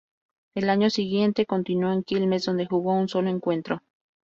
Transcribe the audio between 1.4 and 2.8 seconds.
continuó en Quilmes, donde